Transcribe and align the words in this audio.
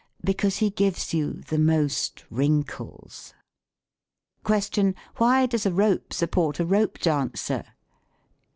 Because 0.23 0.57
he 0.57 0.71
gives 0.71 1.13
you 1.13 1.33
the 1.47 1.59
most 1.59 2.25
lorinkles. 2.31 3.35
Q. 4.43 4.95
Why 5.17 5.45
docs 5.45 5.67
a 5.67 5.71
rope 5.71 6.11
support 6.11 6.59
a 6.59 6.65
rope 6.65 6.97
dancer? 6.97 7.63